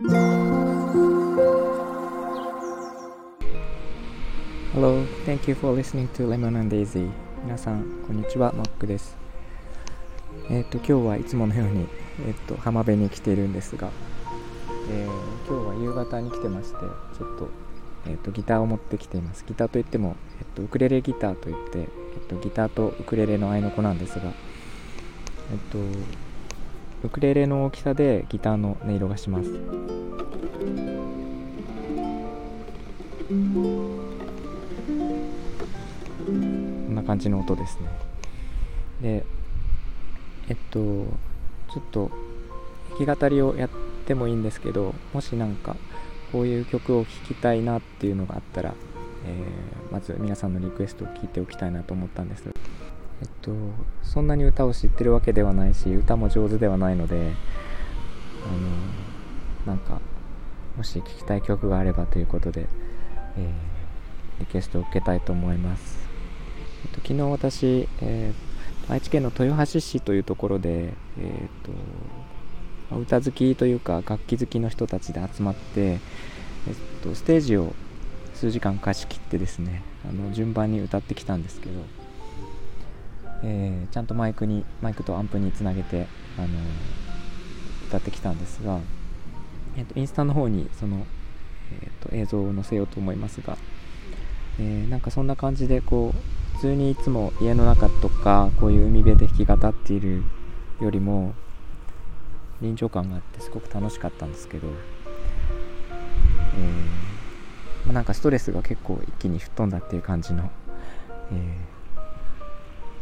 [0.00, 0.14] Hello,
[5.26, 7.10] thank you for listening to Lemon and Daisy.
[7.42, 9.16] 皆さん、こんにちは、マックです。
[10.50, 11.88] えっ、と、今日はいつものように、
[12.24, 13.90] えっ、と、浜辺に来ているんですが、
[14.88, 17.48] えー今日は夕方に来てまして、ちょっと、
[18.06, 19.44] えっ、と、ギターを持ってきています。
[19.48, 21.86] ギターといっても、えっ、と、ウクレレギターといって、えっ、
[22.28, 25.78] と、ギターとウクレレの合いの子なんですが、えっ、と、
[27.04, 29.50] ウクレレの大きさでギターの音色がします。
[29.50, 29.54] こ
[36.32, 37.88] んな感じの音ですね。
[39.00, 39.24] で、
[40.48, 42.10] えっと、ちょっと
[42.98, 43.70] 弾き語りをやっ
[44.06, 45.76] てもいいんですけど、もしなんか
[46.32, 48.74] こういう曲を聴きたいなっていうのがあったら、
[49.24, 52.44] えーまず皆さんのリクエストを聞いておきたいなと思ったんです。
[53.20, 53.50] えっと、
[54.02, 57.32] そんなに歌を知ってるわけではないし、歌も上手ではないので、
[58.44, 60.00] あの、なんか、
[60.76, 62.68] もし聴きたい曲があればということで、
[63.36, 63.78] えー
[64.40, 65.98] リクエストを受けたいと思います。
[66.84, 68.48] えっと、昨日私、えー
[68.90, 75.98] 愛知県の豊橋市というところで、えーと歌好きというか楽器好きの人たちで集まって、えっ
[77.02, 77.74] と、ステージを
[78.34, 81.80] 数時間貸し切ってですねあの順番に歌ってきたんですけど、
[83.42, 86.06] えーちゃんとマイクにマイクとアンプにつなげて、
[86.38, 86.48] あの
[87.88, 88.78] 歌ってきたんですが、
[89.76, 91.06] えっとインスタの方にその、
[91.82, 93.56] えっと映像を載せようと思いますが、
[94.58, 100.24] えーなんかそんな感じでこう普通にいつも家の中とかこういう海辺で弾き語っている
[100.80, 101.34] よりも
[102.60, 110.50] 臨場感があってすごく楽しかったんですけど、えーまあ、なんかストレスが結構一気に吹っ飛んだっていう感じの、
[111.30, 111.77] えー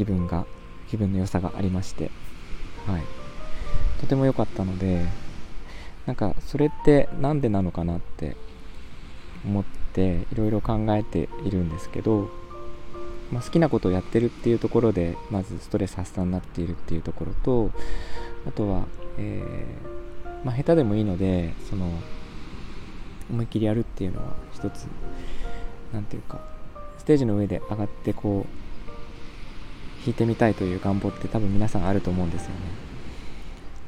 [0.00, 0.46] 気分が
[0.88, 2.10] 気分の良さがありまして、
[2.86, 3.02] はい、
[4.00, 5.04] とても良かったので
[6.06, 8.34] なんかそれってなんでなのかなって
[9.44, 12.30] 思っていろいろ考えているんですけど、
[13.30, 17.70] まあ、好きなことをやってるっていうところでまずストレス発散になっているっていうところと
[18.48, 18.86] あとは、
[19.18, 21.92] えーまあ、下手でもいいのでその
[23.28, 24.86] 思いっきりやるっていうのは一つ
[25.92, 26.40] なんていうか
[26.96, 28.69] ステージの上で上がってこう
[30.00, 32.56] 弾いてみたいという願望って多分皆さんあると思うんですよね。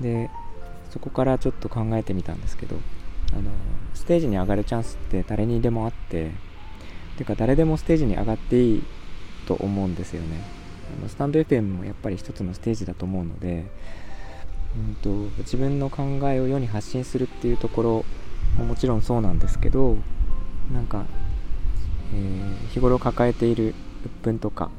[0.00, 0.30] で
[0.90, 2.76] そこからちょっと考えてみたんですけど
[3.32, 3.50] あの
[3.94, 6.32] ステージに上がるチャンスって誰にでもあって
[7.16, 8.82] てか誰でもステージに上がっていい
[9.46, 10.62] と思うんですよね。
[10.98, 13.66] あのスタンド FM もやっぱり一つのステージだと思うので、
[14.76, 18.04] うん、と自分の考えを世に発信するっていうところ
[18.58, 19.96] ももちろんそうなんですけど
[20.72, 21.06] なんか、
[22.14, 23.74] えー日頃抱えている
[24.24, 24.70] 鬱憤とか、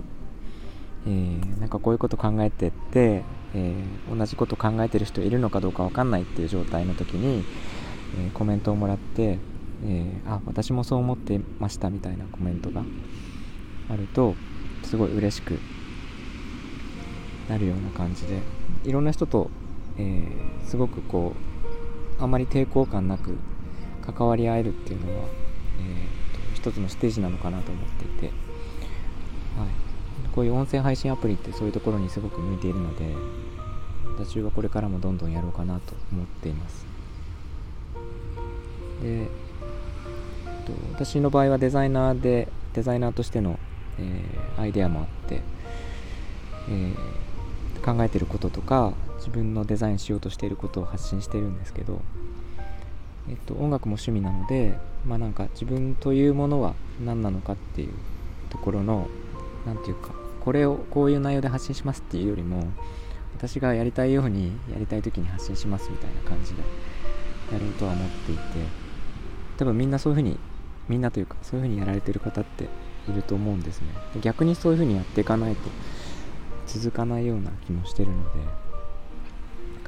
[1.06, 7.44] えーなんかこういうこと考えてって、えー同じこと考えてる人いるのかどうかわかんないっていう状態の時に、
[8.18, 9.40] えーコメントをもらって、
[9.86, 12.84] えーあ私もそう思ってましたみたいなコメントが
[13.90, 14.36] あると
[14.84, 15.59] すごい嬉しく
[17.50, 18.40] なるような感じで
[18.86, 19.50] いろんな人と、
[19.97, 20.24] え
[20.66, 21.34] すごくこ
[22.19, 23.38] うあまり抵抗感なく
[24.06, 25.25] 関わり合えるっていうのは、
[25.80, 28.34] えーと一つのステージなのかなと思っていて、
[30.33, 33.16] こういう音声配信アプリってそういうところにすごく向いているので
[34.17, 36.85] 私はこれからもどんどんやろうかなと思っています。
[39.01, 39.27] で、え
[40.66, 43.59] と私の場合はデザイナーでデザイナーとしての、
[43.99, 45.41] えーアイデアもあって、
[46.69, 47.23] えー
[47.83, 52.01] 考えてることとか自分のデザインしようとしていることを発信してるんですけど、
[53.29, 57.94] えっと、音楽も趣味なのでまあなんか自分というものは何なのかっていう
[58.50, 59.07] ところの
[59.65, 62.68] 何ていうかこれをこういう内容で発信しますっていうよりも
[63.38, 66.62] 私がやりたいようにやりたい時に発信しますみたいな感じで
[67.52, 68.42] やろうとは思っていて
[69.58, 70.38] 多分みんなそういうふうに
[70.90, 72.66] みんなというかそういうふうにやられてる方って
[73.09, 73.88] いると思うんですね。
[74.22, 75.62] 逆にそういうふうにやっていかないと
[76.68, 78.30] 続かないような気もしてるので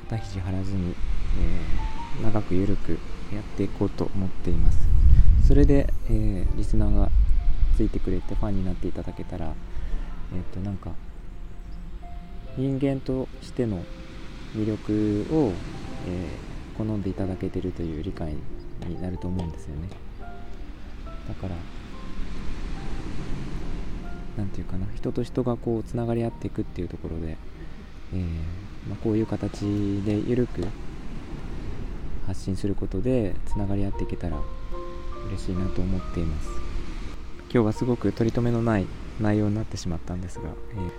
[0.10, 0.96] 肩肘張らずに、
[1.40, 2.92] えー長く緩く
[3.34, 4.88] やっていこうと思っています。
[5.46, 7.10] それで、えーリスナーが
[7.76, 9.54] ついてくれてファンになっていただけたら
[10.34, 10.92] えっ、となんか
[12.58, 13.84] 人間としての
[14.56, 15.52] 魅力を、
[16.08, 18.34] えー好んでいただけてるという理解
[18.88, 19.90] になると思うんですよね。
[21.28, 21.56] だから
[24.38, 27.38] なんていうかな人と人がこうつながり合っていくっていうところで、
[28.14, 28.20] えー
[28.90, 29.62] まあ、こういう形
[30.06, 30.66] で緩く
[32.28, 34.38] 発信することでつながり合っていけたら
[35.30, 36.50] 嬉しいなと思っています。
[37.52, 38.86] 今日はすごく取り留めのない
[39.20, 40.92] 内容になってしまったんですが、えー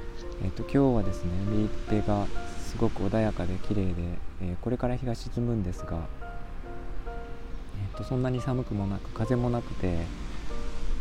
[0.45, 2.27] えーと今日はですね海辺が
[2.59, 3.93] すごく穏やかで綺麗で、
[4.43, 6.07] えーこれから日が沈むんですが、
[7.97, 9.99] と、そんなに寒くもなく風もなくて、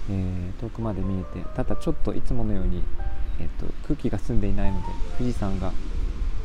[0.09, 2.83] え、遠くまで見えてただちょっといつものように、
[3.39, 5.71] えーと、空気が澄んでいないので富士山が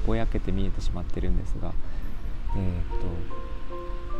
[0.06, 1.72] ぼやけて見えてしまってるんですが、
[2.56, 3.06] えーと、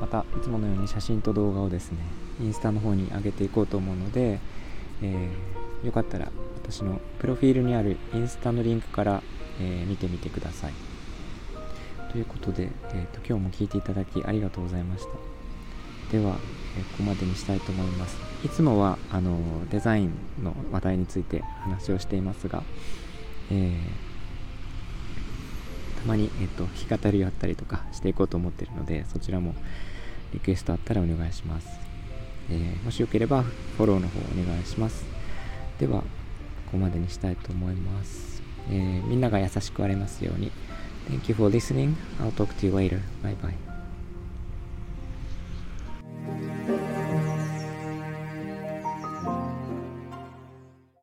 [0.00, 1.98] またいつものように写真と動画をですね
[2.40, 4.40] インスタの方に上げていこうと思うので、
[5.02, 5.30] えー、
[5.84, 6.28] よかったら
[6.62, 9.22] 私のプロフィールにあるインスタのリンクから、
[9.60, 10.72] えー、見てみてください。
[12.12, 16.16] ということで、えーと、今日も聴いていただきありがとうございました。
[16.16, 16.36] では、
[16.76, 18.18] えここまでにしたいと思います。
[18.44, 19.38] いつもはあの
[19.70, 20.12] デザイン
[20.42, 22.64] の話題について話をしていますが、
[23.50, 23.78] えー、
[26.00, 29.54] たまに、えーと、弾き語りをあったりとかしていこうと思っているので、そちらも
[30.32, 31.68] リクエストあったらお願いします。
[32.50, 35.19] えー、もしよければフォローの方お願いします。
[35.80, 36.06] では、こ
[36.72, 38.42] こまでにしたいと思います。
[38.70, 40.52] えー、みんなが優しくありますように。
[41.08, 41.94] Thank you for listening.
[42.20, 43.00] I'll talk to you later.
[43.22, 43.69] Bye bye.